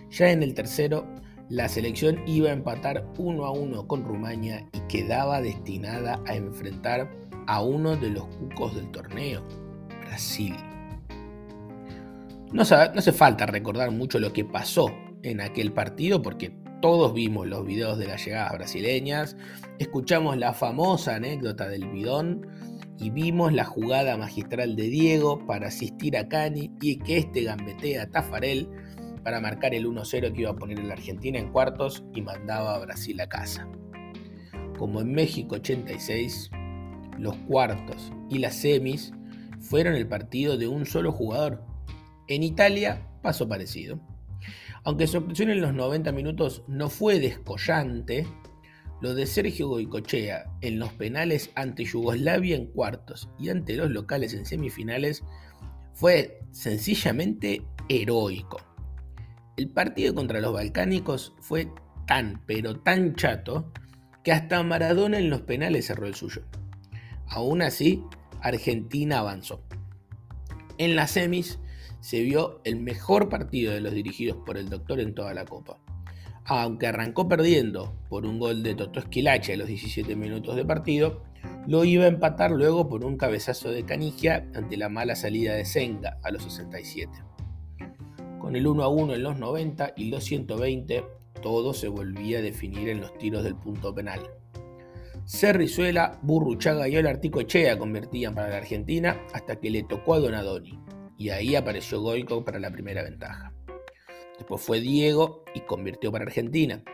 Ya 0.08 0.30
en 0.30 0.42
el 0.42 0.54
tercero, 0.54 1.06
la 1.49 1.69
selección 1.69 2.21
iba 2.26 2.50
a 2.50 2.53
empatar 2.53 3.07
1 3.19 3.45
a 3.45 3.50
1 3.50 3.87
con 3.87 4.05
Rumania 4.05 4.67
y 4.73 4.81
quedaba 4.88 5.41
destinada 5.41 6.21
a 6.26 6.35
enfrentar 6.35 7.11
a 7.47 7.62
uno 7.62 7.97
de 7.97 8.11
los 8.11 8.25
cucos 8.26 8.75
del 8.75 8.91
torneo, 8.91 9.43
Brasil. 10.07 10.57
No, 12.53 12.62
hace 12.62 13.12
falta 13.12 13.47
recordar 13.47 13.91
mucho 13.91 14.19
lo 14.19 14.33
que 14.33 14.45
pasó 14.45 14.91
en 15.23 15.41
aquel 15.41 15.73
partido 15.73 16.23
porque 16.23 16.53
todos 16.81 17.15
vimos 17.15 17.47
los 17.47 17.65
videos 17.65 17.99
de 17.99 18.07
las 18.07 18.25
llegadas 18.25 18.53
brasileñas, 18.53 19.37
escuchamos 19.79 20.37
la 20.37 20.53
famosa 20.53 21.17
anécdota 21.17 21.69
del 21.69 21.88
bidón 21.88 22.47
y 22.99 23.11
vimos 23.11 23.53
la 23.53 23.65
jugada 23.65 24.17
magistral 24.17 24.76
de 24.76 24.85
Diego 24.85 25.45
para 25.47 25.69
asistir 25.69 26.17
a 26.17 26.29
Cani 26.29 26.71
y 26.81 26.99
que 26.99 27.19
este 27.19 27.43
gambetea 27.43 28.05
a 28.05 28.11
Tafarel 28.11 28.69
para 29.26 29.40
marcar 29.40 29.75
el 29.75 29.88
1-0 29.88 30.33
que 30.33 30.42
iba 30.42 30.52
a 30.52 30.56
poner 30.56 30.78
en 30.78 30.87
la 30.87 30.95
Argentina 30.95 31.37
en 31.37 31.50
cuartos 31.50 32.04
y 32.14 32.23
mandaba 32.23 32.76
a 32.76 32.78
Brasil 32.78 33.21
a 33.21 33.28
casa. 33.28 33.68
Como 34.78 35.00
en 35.00 35.11
México 35.11 35.56
86, 35.56 36.49
los 37.18 37.35
cuartos 37.49 38.12
y 38.30 38.38
las 38.38 38.54
semis 38.54 39.12
fueron 39.59 39.97
el 39.97 40.06
partido 40.06 40.56
de 40.56 40.68
un 40.68 40.87
solo 40.87 41.11
jugador. 41.11 41.64
En 42.28 42.45
Italia 42.45 43.04
pasó 43.21 43.49
parecido. 43.49 43.99
Aunque 44.85 45.09
su 45.09 45.16
actuación 45.16 45.50
en 45.50 45.61
los 45.61 45.75
90 45.75 46.12
minutos 46.12 46.62
no 46.68 46.88
fue 46.88 47.18
descollante, 47.18 48.28
lo 49.00 49.16
de 49.16 49.26
Sergio 49.26 49.66
Goicochea 49.66 50.45
en 50.61 50.78
los 50.78 50.92
penales 50.92 51.50
ante 51.56 51.85
Yugoslavia 51.85 52.54
en 52.54 52.66
cuartos 52.66 53.28
y 53.40 53.49
ante 53.49 53.75
los 53.75 53.90
locales 53.90 54.35
en 54.35 54.47
semifinales 54.47 55.25
fue 55.95 56.45
sencillamente 56.52 57.66
heroico. 57.88 58.65
El 59.57 59.71
partido 59.71 60.15
contra 60.15 60.41
los 60.41 60.53
balcánicos 60.53 61.35
fue 61.41 61.69
tan, 62.07 62.43
pero 62.47 62.81
tan 62.81 63.15
chato, 63.15 63.73
que 64.23 64.33
hasta 64.33 64.63
Maradona 64.63 65.19
en 65.19 65.31
los 65.31 65.43
penales 65.43 65.87
cerró 65.87 66.07
el 66.07 66.15
suyo. 66.15 66.43
Aún 67.27 67.63
así, 67.63 68.03
Argentina 68.43 69.21
avanzó. 69.21 69.63
En 70.79 70.95
las 70.95 71.13
semis, 71.13 71.59
se 72.01 72.21
vio 72.23 72.61
el 72.65 72.77
mejor 72.77 73.29
partido 73.29 73.73
de 73.73 73.81
los 73.81 73.95
dirigidos 73.95 74.39
por 74.45 74.59
el 74.59 74.69
doctor 74.69 75.01
en 75.01 75.15
toda 75.15 75.33
la 75.33 75.45
Copa. 75.45 75.79
Aunque 76.45 76.87
arrancó 76.87 77.27
perdiendo 77.27 77.97
por 78.09 78.27
un 78.27 78.39
gol 78.39 78.63
de 78.63 78.75
Toto 78.75 79.01
Esquilache 79.01 79.55
a 79.55 79.57
los 79.57 79.67
17 79.67 80.15
minutos 80.17 80.55
de 80.55 80.65
partido, 80.65 81.25
lo 81.67 81.85
iba 81.85 82.05
a 82.05 82.09
empatar 82.09 82.51
luego 82.51 82.89
por 82.89 83.05
un 83.05 83.17
cabezazo 83.17 83.71
de 83.71 83.85
Canigia 83.85 84.49
ante 84.55 84.77
la 84.77 84.89
mala 84.89 85.17
salida 85.17 85.55
de 85.55 85.65
Senga 85.65 86.19
a 86.23 86.31
los 86.31 86.45
67. 86.45 87.11
Con 88.47 88.55
el 88.55 88.65
1 88.65 88.85
a 88.85 88.88
1 88.88 89.15
en 89.15 89.23
los 89.25 89.41
90 89.41 89.95
y 89.97 90.05
los 90.09 90.23
120, 90.23 91.05
todo 91.43 91.75
se 91.75 91.88
volvía 91.88 92.38
a 92.38 92.43
definir 92.43 92.88
en 92.91 93.00
los 93.00 93.19
tiros 93.19 93.43
del 93.43 93.57
punto 93.57 93.93
penal. 93.93 94.21
Cerrizuela, 95.25 96.21
Burruchaga 96.23 96.88
y 96.88 96.97
Olarticochea 96.97 97.76
convertían 97.76 98.37
para 98.37 98.50
la 98.50 98.59
Argentina 98.59 99.21
hasta 99.33 99.57
que 99.57 99.69
le 99.69 99.83
tocó 99.83 100.15
a 100.15 100.21
Donadoni 100.21 100.79
y 101.19 101.31
ahí 101.31 101.57
apareció 101.57 102.00
Goico 102.00 102.45
para 102.45 102.61
la 102.61 102.71
primera 102.71 103.03
ventaja. 103.03 103.53
Después 104.38 104.62
fue 104.62 104.79
Diego 104.79 105.43
y 105.53 105.62
convirtió 105.62 106.12
para 106.12 106.25
Argentina. 106.25 106.85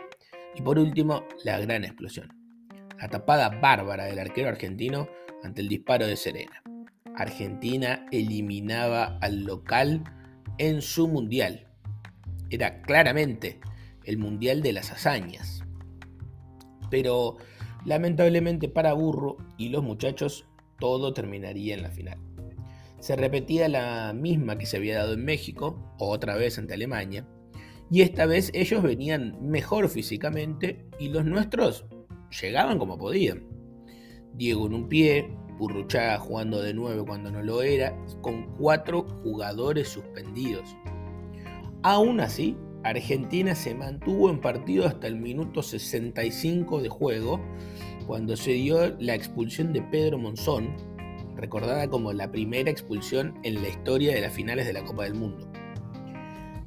Y 0.54 0.62
por 0.62 0.78
último, 0.78 1.24
la 1.44 1.60
gran 1.60 1.84
explosión. 1.84 2.32
La 2.98 3.08
tapada 3.08 3.50
bárbara 3.60 4.06
del 4.06 4.20
arquero 4.20 4.48
argentino 4.48 5.06
ante 5.42 5.60
el 5.60 5.68
disparo 5.68 6.06
de 6.06 6.16
Serena. 6.16 6.62
Argentina 7.14 8.06
eliminaba 8.10 9.18
al 9.20 9.44
local 9.44 10.02
en 10.58 10.82
su 10.82 11.08
mundial. 11.08 11.68
Era 12.50 12.82
claramente 12.82 13.60
el 14.04 14.18
mundial 14.18 14.62
de 14.62 14.72
las 14.72 14.90
hazañas. 14.90 15.64
Pero 16.90 17.36
lamentablemente 17.84 18.68
para 18.68 18.92
Burro 18.92 19.36
y 19.56 19.68
los 19.70 19.82
muchachos 19.82 20.46
todo 20.78 21.12
terminaría 21.12 21.74
en 21.74 21.82
la 21.82 21.90
final 21.90 22.18
se 23.02 23.16
repetía 23.16 23.68
la 23.68 24.12
misma 24.12 24.58
que 24.58 24.64
se 24.64 24.76
había 24.76 24.98
dado 24.98 25.14
en 25.14 25.24
México, 25.24 25.92
otra 25.98 26.36
vez 26.36 26.56
ante 26.58 26.74
Alemania, 26.74 27.26
y 27.90 28.02
esta 28.02 28.26
vez 28.26 28.52
ellos 28.54 28.80
venían 28.80 29.36
mejor 29.42 29.88
físicamente 29.88 30.86
y 31.00 31.08
los 31.08 31.24
nuestros 31.24 31.84
llegaban 32.40 32.78
como 32.78 32.98
podían. 32.98 33.48
Diego 34.34 34.66
en 34.66 34.74
un 34.74 34.88
pie, 34.88 35.36
Purruchaga 35.62 36.18
jugando 36.18 36.60
de 36.60 36.74
nuevo 36.74 37.06
cuando 37.06 37.30
no 37.30 37.40
lo 37.40 37.62
era, 37.62 37.96
con 38.20 38.48
cuatro 38.56 39.06
jugadores 39.22 39.88
suspendidos. 39.90 40.76
Aún 41.84 42.18
así, 42.18 42.56
Argentina 42.82 43.54
se 43.54 43.72
mantuvo 43.72 44.28
en 44.28 44.40
partido 44.40 44.88
hasta 44.88 45.06
el 45.06 45.14
minuto 45.14 45.62
65 45.62 46.82
de 46.82 46.88
juego, 46.88 47.40
cuando 48.08 48.36
se 48.36 48.54
dio 48.54 48.96
la 48.98 49.14
expulsión 49.14 49.72
de 49.72 49.82
Pedro 49.82 50.18
Monzón, 50.18 50.74
recordada 51.36 51.86
como 51.86 52.12
la 52.12 52.32
primera 52.32 52.68
expulsión 52.68 53.38
en 53.44 53.62
la 53.62 53.68
historia 53.68 54.12
de 54.16 54.20
las 54.20 54.32
finales 54.32 54.66
de 54.66 54.72
la 54.72 54.82
Copa 54.82 55.04
del 55.04 55.14
Mundo. 55.14 55.48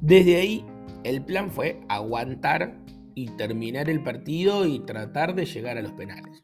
Desde 0.00 0.36
ahí, 0.36 0.64
el 1.04 1.22
plan 1.22 1.50
fue 1.50 1.82
aguantar 1.90 2.78
y 3.14 3.26
terminar 3.32 3.90
el 3.90 4.02
partido 4.02 4.64
y 4.64 4.78
tratar 4.78 5.34
de 5.34 5.44
llegar 5.44 5.76
a 5.76 5.82
los 5.82 5.92
penales. 5.92 6.40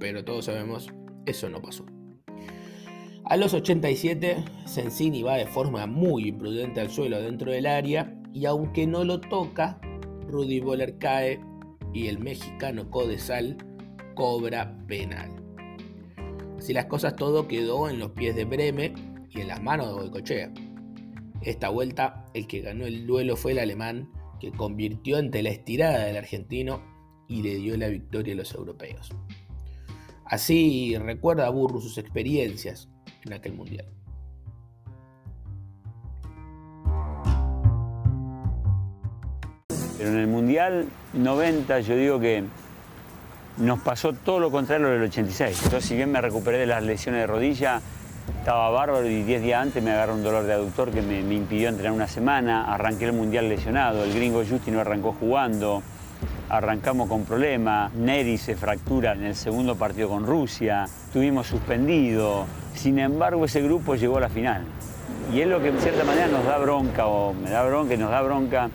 Pero 0.00 0.24
todos 0.24 0.46
sabemos, 0.46 0.92
eso 1.26 1.48
no 1.48 1.60
pasó. 1.60 1.84
A 3.24 3.36
los 3.36 3.54
87, 3.54 4.44
Sensini 4.66 5.22
va 5.22 5.36
de 5.36 5.46
forma 5.46 5.86
muy 5.86 6.28
imprudente 6.28 6.80
al 6.80 6.90
suelo 6.90 7.20
dentro 7.22 7.52
del 7.52 7.66
área 7.66 8.14
y 8.32 8.46
aunque 8.46 8.86
no 8.86 9.04
lo 9.04 9.20
toca, 9.20 9.80
Rudy 10.28 10.60
Boller 10.60 10.98
cae 10.98 11.40
y 11.92 12.08
el 12.08 12.18
mexicano 12.18 12.90
Codesal 12.90 13.56
cobra 14.14 14.76
penal. 14.86 15.30
Así 16.58 16.72
las 16.72 16.86
cosas 16.86 17.16
todo 17.16 17.48
quedó 17.48 17.88
en 17.88 17.98
los 17.98 18.10
pies 18.10 18.34
de 18.34 18.44
Breme 18.44 18.94
y 19.30 19.40
en 19.40 19.48
las 19.48 19.62
manos 19.62 19.88
de 19.88 19.94
Boicochea. 19.94 20.52
Esta 21.42 21.68
vuelta 21.68 22.26
el 22.34 22.46
que 22.46 22.60
ganó 22.60 22.86
el 22.86 23.06
duelo 23.06 23.36
fue 23.36 23.52
el 23.52 23.58
alemán 23.58 24.10
que 24.40 24.52
convirtió 24.52 25.18
ante 25.18 25.42
la 25.42 25.50
estirada 25.50 26.04
del 26.04 26.16
argentino 26.16 26.82
y 27.28 27.42
le 27.42 27.56
dio 27.56 27.76
la 27.76 27.88
victoria 27.88 28.34
a 28.34 28.36
los 28.36 28.54
europeos. 28.54 29.10
Así 30.32 30.96
recuerda 30.96 31.46
Burru 31.50 31.78
sus 31.82 31.98
experiencias 31.98 32.88
en 33.26 33.34
aquel 33.34 33.52
mundial. 33.52 33.84
Pero 39.98 40.08
en 40.08 40.16
el 40.16 40.26
Mundial 40.28 40.88
90 41.12 41.80
yo 41.80 41.96
digo 41.96 42.18
que 42.18 42.44
nos 43.58 43.80
pasó 43.80 44.14
todo 44.14 44.40
lo 44.40 44.50
contrario 44.50 44.86
del 44.86 45.02
86. 45.02 45.70
Yo 45.70 45.82
si 45.82 45.96
bien 45.96 46.10
me 46.10 46.22
recuperé 46.22 46.56
de 46.56 46.66
las 46.66 46.82
lesiones 46.82 47.20
de 47.20 47.26
rodilla, 47.26 47.82
estaba 48.38 48.70
bárbaro 48.70 49.06
y 49.06 49.24
10 49.24 49.42
días 49.42 49.60
antes 49.60 49.82
me 49.82 49.90
agarró 49.90 50.14
un 50.14 50.22
dolor 50.22 50.44
de 50.44 50.54
aductor 50.54 50.90
que 50.92 51.02
me, 51.02 51.20
impidió 51.20 51.68
entrenar 51.68 51.92
una 51.92 52.08
semana. 52.08 52.72
Arranqué 52.72 53.04
el 53.04 53.12
Mundial 53.12 53.50
lesionado, 53.50 54.02
el 54.02 54.14
gringo 54.14 54.42
Justi 54.48 54.70
no 54.70 54.80
arrancó 54.80 55.12
jugando, 55.12 55.82
arrancamos 56.48 57.08
con 57.08 57.24
problemas. 57.24 57.92
Neri 57.94 58.38
se 58.38 58.56
fractura 58.56 59.12
en 59.12 59.24
el 59.24 59.34
segundo 59.34 59.76
partido 59.76 60.08
con 60.08 60.26
Rusia, 60.26 60.86
tuvimos 61.12 61.46
suspendido. 61.46 62.46
Sin 62.74 62.98
embargo, 62.98 63.44
ese 63.44 63.62
grupo 63.62 63.94
llegó 63.94 64.18
a 64.18 64.20
la 64.20 64.28
final. 64.28 64.64
Y 65.32 65.40
es 65.40 65.46
lo 65.46 65.62
que 65.62 65.68
en 65.68 65.78
cierta 65.78 66.04
manera 66.04 66.28
nos 66.28 66.44
da 66.44 66.58
bronca, 66.58 67.06
o 67.06 67.32
me 67.32 67.50
da 67.50 67.62
bronca 67.64 67.94
y 67.94 67.98
nos 67.98 68.10
da 68.10 68.22
bronca 68.22 68.70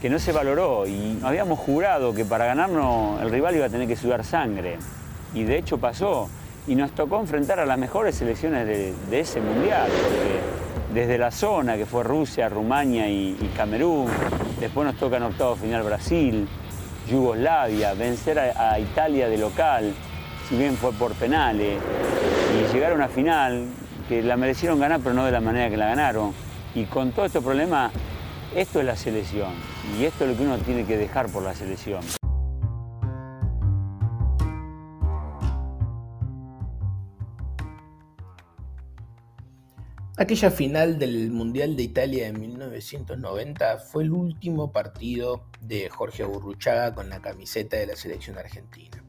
que 0.00 0.10
no 0.10 0.18
se 0.18 0.32
valoró 0.32 0.86
y 0.86 1.18
habíamos 1.22 1.58
jurado 1.58 2.14
que 2.14 2.24
para 2.24 2.44
ganarnos 2.44 3.20
el 3.22 3.30
rival 3.30 3.56
iba 3.56 3.66
a 3.66 3.68
tener 3.70 3.88
que 3.88 3.96
sudar 3.96 4.24
sangre. 4.24 4.78
Y 5.34 5.44
de 5.44 5.58
hecho 5.58 5.78
pasó. 5.78 6.28
Y 6.66 6.74
nos 6.74 6.92
tocó 6.92 7.20
enfrentar 7.20 7.60
a 7.60 7.66
las 7.66 7.78
mejores 7.78 8.16
selecciones 8.16 8.66
de, 8.66 9.20
ese 9.20 9.40
mundial, 9.40 9.88
porque 9.88 11.00
desde 11.00 11.16
la 11.16 11.30
zona, 11.30 11.76
que 11.76 11.86
fue 11.86 12.02
Rusia, 12.02 12.48
Rumania 12.48 13.08
y, 13.08 13.52
Camerún, 13.56 14.08
después 14.58 14.84
nos 14.84 14.96
toca 14.96 15.18
en 15.18 15.22
octavo 15.24 15.54
final 15.54 15.84
Brasil, 15.84 16.48
Yugoslavia, 17.08 17.94
vencer 17.94 18.38
a, 18.38 18.78
Italia 18.78 19.28
de 19.28 19.38
local, 19.38 19.94
si 20.48 20.56
bien 20.56 20.76
fue 20.76 20.92
por 20.92 21.12
penales, 21.14 21.78
y 22.54 22.72
llegar 22.72 22.92
a 22.92 22.94
una 22.94 23.08
final 23.08 23.66
que 24.08 24.22
la 24.22 24.36
merecieron 24.36 24.78
ganar, 24.78 25.00
pero 25.00 25.14
no 25.14 25.24
de 25.24 25.32
la 25.32 25.40
manera 25.40 25.70
que 25.70 25.76
la 25.76 25.86
ganaron. 25.86 26.32
Y 26.74 26.84
con 26.84 27.12
todo 27.12 27.24
estos 27.26 27.42
problemas 27.42 27.92
esto 28.54 28.80
es 28.80 28.86
la 28.86 28.96
selección 28.96 29.52
y 29.98 30.04
esto 30.04 30.24
es 30.24 30.30
lo 30.30 30.36
que 30.36 30.42
uno 30.44 30.58
tiene 30.58 30.84
que 30.84 30.96
dejar 30.96 31.28
por 31.28 31.42
la 31.42 31.54
selección. 31.54 32.00
Aquella 40.18 40.50
final 40.50 40.98
del 40.98 41.30
Mundial 41.30 41.76
de 41.76 41.82
Italia 41.82 42.24
de 42.24 42.32
1990 42.32 43.76
fue 43.80 44.04
el 44.04 44.12
último 44.12 44.72
partido 44.72 45.44
de 45.60 45.90
Jorge 45.90 46.24
Burruchaga 46.24 46.94
con 46.94 47.10
la 47.10 47.20
camiseta 47.20 47.76
de 47.76 47.86
la 47.86 47.96
selección 47.96 48.38
argentina. 48.38 49.04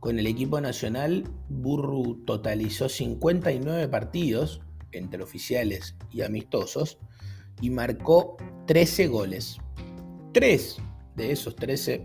Con 0.00 0.18
el 0.18 0.26
equipo 0.26 0.60
nacional, 0.60 1.22
Burru 1.48 2.24
totalizó 2.24 2.88
59 2.88 3.86
partidos, 3.86 4.62
entre 4.90 5.22
oficiales 5.22 5.94
y 6.10 6.22
amistosos, 6.22 6.98
y 7.60 7.70
marcó 7.70 8.36
13 8.66 9.06
goles. 9.06 9.58
Tres 10.32 10.78
de 11.14 11.30
esos 11.30 11.54
13 11.54 12.04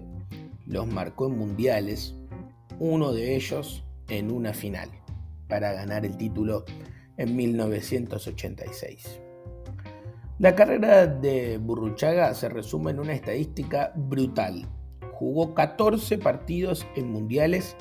los 0.67 0.85
marcó 0.85 1.25
en 1.25 1.39
mundiales, 1.39 2.13
uno 2.77 3.13
de 3.13 3.35
ellos 3.35 3.83
en 4.09 4.29
una 4.29 4.53
final, 4.53 4.91
para 5.47 5.73
ganar 5.73 6.05
el 6.05 6.17
título 6.17 6.65
en 7.17 7.35
1986. 7.35 9.21
La 10.37 10.53
carrera 10.53 11.07
de 11.07 11.57
Burruchaga 11.57 12.33
se 12.33 12.49
resume 12.49 12.91
en 12.91 12.99
una 12.99 13.13
estadística 13.13 13.93
brutal. 13.95 14.67
Jugó 15.13 15.53
14 15.53 16.17
partidos 16.17 16.85
en 16.95 17.09
mundiales 17.09 17.77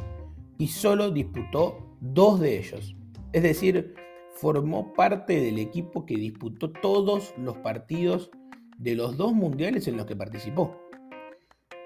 y 0.56 0.68
solo 0.68 1.10
disputó 1.10 1.96
dos 2.00 2.38
de 2.38 2.58
ellos. 2.58 2.94
Es 3.32 3.42
decir, 3.42 3.94
formó 4.34 4.92
parte 4.92 5.40
del 5.40 5.58
equipo 5.58 6.06
que 6.06 6.16
disputó 6.16 6.70
todos 6.70 7.34
los 7.36 7.56
partidos 7.58 8.30
de 8.78 8.94
los 8.94 9.16
dos 9.16 9.32
mundiales 9.32 9.88
en 9.88 9.96
los 9.96 10.06
que 10.06 10.14
participó. 10.14 10.76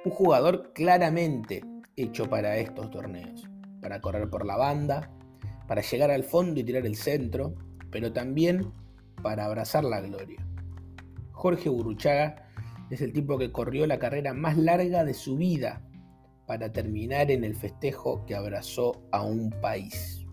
Un 0.05 0.13
jugador 0.13 0.73
claramente 0.75 1.63
hecho 1.97 2.29
para 2.29 2.57
estos 2.59 2.91
torneos, 2.91 3.49
para 3.81 4.01
correr 4.01 4.29
por 4.29 4.45
la 4.45 4.57
banda, 4.57 5.11
para 5.69 5.83
llegar 5.83 6.11
al 6.11 6.25
fondo 6.25 6.59
y 6.59 6.65
tirar 6.65 6.87
el 6.87 6.97
centro, 6.97 7.55
pero 7.91 8.13
también 8.13 8.73
para 9.23 9.45
abrazar 9.45 9.85
la 9.85 10.01
gloria. 10.01 10.45
Jorge 11.33 11.69
Buruchaga 11.69 12.49
es 12.91 13.03
el 13.03 13.13
tipo 13.13 13.39
que 13.39 13.53
corrió 13.53 13.87
la 13.87 13.99
carrera 13.99 14.33
más 14.33 14.57
larga 14.57 15.05
de 15.05 15.15
su 15.15 15.37
vida 15.37 15.83
para 16.47 16.73
terminar 16.73 17.31
en 17.31 17.45
el 17.45 17.55
festejo 17.55 18.25
que 18.27 18.35
abrazó 18.35 19.03
a 19.13 19.23
un 19.23 19.51
país. 19.51 20.27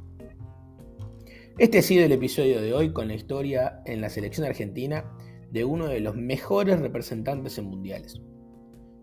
Este 1.58 1.80
ha 1.80 1.82
sido 1.82 2.06
el 2.06 2.12
episodio 2.13 2.62
de 2.62 2.74
hoy 2.74 2.93
con 2.93 3.10
la 3.10 3.15
historia 3.15 3.82
en 3.86 4.02
la 4.02 4.10
selección 4.10 4.48
argentina 4.48 5.06
de 5.52 5.65
uno 5.65 5.88
de 5.88 6.00
los 6.00 6.15
mejores 6.15 6.80
representantes 6.80 7.58
en 7.58 7.65
mundiales. 7.65 8.21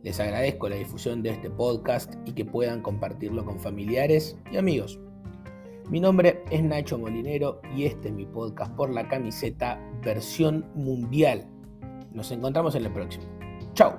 Les 0.03 0.19
agradezco 0.19 0.69
la 0.69 0.77
difusión 0.77 1.23
de 1.23 1.31
este 1.31 1.51
podcast 1.51 2.15
y 2.25 2.33
que 2.33 2.45
puedan 2.45 2.83
compartirlo 2.83 3.45
con 3.45 3.61
familiares 3.61 4.37
y 4.51 4.57
amigos. 4.57 4.99
Mi 5.93 6.01
nombre 6.01 6.43
es 6.51 6.65
Nacho 6.65 6.99
Molinero 6.99 7.61
y 7.77 7.85
este 7.85 8.09
es 8.09 8.15
mi 8.15 8.25
podcast 8.25 8.75
por 8.75 8.89
la 8.89 9.07
camiseta 9.09 9.79
versión 10.03 10.65
mundial. 10.75 11.47
Nos 12.13 12.31
encontramos 12.31 12.75
en 12.77 12.87
el 12.87 12.93
próximo. 12.95 13.27
Chao. 13.75 13.99